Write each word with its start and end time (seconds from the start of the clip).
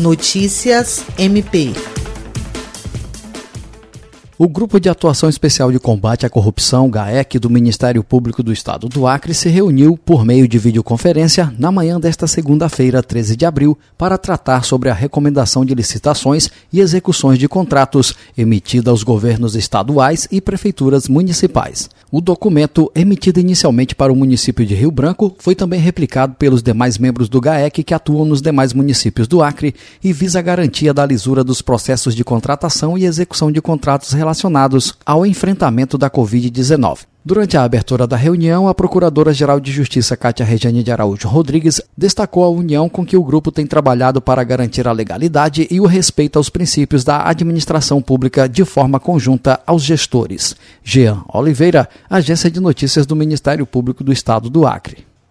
Notícias 0.00 1.04
MP. 1.18 1.74
O 4.42 4.48
Grupo 4.48 4.80
de 4.80 4.88
Atuação 4.88 5.28
Especial 5.28 5.70
de 5.70 5.78
Combate 5.78 6.24
à 6.24 6.30
Corrupção, 6.30 6.88
GAEC, 6.88 7.38
do 7.38 7.50
Ministério 7.50 8.02
Público 8.02 8.42
do 8.42 8.50
Estado 8.50 8.88
do 8.88 9.06
Acre, 9.06 9.34
se 9.34 9.50
reuniu 9.50 9.98
por 9.98 10.24
meio 10.24 10.48
de 10.48 10.58
videoconferência 10.58 11.52
na 11.58 11.70
manhã 11.70 12.00
desta 12.00 12.26
segunda-feira, 12.26 13.02
13 13.02 13.36
de 13.36 13.44
abril, 13.44 13.76
para 13.98 14.16
tratar 14.16 14.64
sobre 14.64 14.88
a 14.88 14.94
recomendação 14.94 15.62
de 15.62 15.74
licitações 15.74 16.48
e 16.72 16.80
execuções 16.80 17.38
de 17.38 17.46
contratos 17.46 18.14
emitida 18.34 18.90
aos 18.90 19.02
governos 19.02 19.54
estaduais 19.54 20.26
e 20.32 20.40
prefeituras 20.40 21.06
municipais. 21.06 21.90
O 22.10 22.22
documento, 22.22 22.90
emitido 22.94 23.40
inicialmente 23.40 23.94
para 23.94 24.10
o 24.10 24.16
município 24.16 24.64
de 24.64 24.74
Rio 24.74 24.90
Branco, 24.90 25.36
foi 25.38 25.54
também 25.54 25.78
replicado 25.78 26.34
pelos 26.38 26.62
demais 26.62 26.96
membros 26.96 27.28
do 27.28 27.42
GAEC 27.42 27.84
que 27.84 27.92
atuam 27.92 28.24
nos 28.24 28.40
demais 28.40 28.72
municípios 28.72 29.28
do 29.28 29.42
Acre 29.42 29.74
e 30.02 30.14
visa 30.14 30.38
a 30.38 30.42
garantia 30.42 30.94
da 30.94 31.04
lisura 31.04 31.44
dos 31.44 31.60
processos 31.60 32.14
de 32.14 32.24
contratação 32.24 32.96
e 32.96 33.04
execução 33.04 33.52
de 33.52 33.60
contratos 33.60 34.14
relacionados 34.14 34.29
relacionados 34.30 34.94
ao 35.04 35.26
enfrentamento 35.26 35.98
da 35.98 36.08
Covid-19. 36.08 37.00
Durante 37.22 37.56
a 37.56 37.64
abertura 37.64 38.06
da 38.06 38.16
reunião, 38.16 38.66
a 38.66 38.74
Procuradora-Geral 38.74 39.60
de 39.60 39.70
Justiça 39.70 40.16
Cátia 40.16 40.46
Regiane 40.46 40.82
de 40.82 40.90
Araújo 40.90 41.28
Rodrigues 41.28 41.82
destacou 41.96 42.44
a 42.44 42.48
união 42.48 42.88
com 42.88 43.04
que 43.04 43.16
o 43.16 43.22
grupo 43.22 43.52
tem 43.52 43.66
trabalhado 43.66 44.22
para 44.22 44.42
garantir 44.42 44.88
a 44.88 44.92
legalidade 44.92 45.68
e 45.70 45.80
o 45.80 45.86
respeito 45.86 46.38
aos 46.38 46.48
princípios 46.48 47.04
da 47.04 47.28
administração 47.28 48.00
pública 48.00 48.48
de 48.48 48.64
forma 48.64 48.98
conjunta 48.98 49.60
aos 49.66 49.82
gestores. 49.82 50.56
Jean 50.82 51.22
Oliveira, 51.28 51.88
Agência 52.08 52.50
de 52.50 52.58
Notícias 52.58 53.04
do 53.04 53.14
Ministério 53.14 53.66
Público 53.66 54.02
do 54.02 54.12
Estado 54.12 54.48
do 54.48 54.66
Acre. 54.66 55.09